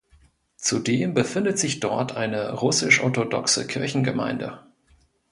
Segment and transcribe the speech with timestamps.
[0.55, 4.59] Zudem befindet sich dort eine Russisch-Orthodoxe Kirchengemeinde.